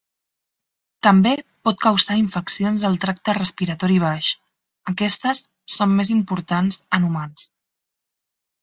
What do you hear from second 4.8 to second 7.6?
aquestes són més importants en humans.